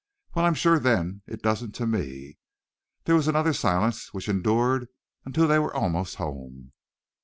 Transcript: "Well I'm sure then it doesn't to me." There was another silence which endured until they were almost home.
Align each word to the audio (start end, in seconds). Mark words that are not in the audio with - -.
"Well 0.33 0.45
I'm 0.45 0.55
sure 0.55 0.79
then 0.79 1.21
it 1.27 1.43
doesn't 1.43 1.73
to 1.73 1.85
me." 1.85 2.39
There 3.03 3.13
was 3.13 3.27
another 3.27 3.53
silence 3.53 4.11
which 4.15 4.27
endured 4.27 4.87
until 5.25 5.47
they 5.47 5.59
were 5.59 5.75
almost 5.75 6.15
home. 6.15 6.73